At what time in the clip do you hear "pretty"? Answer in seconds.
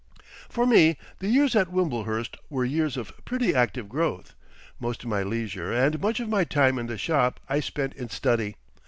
3.23-3.53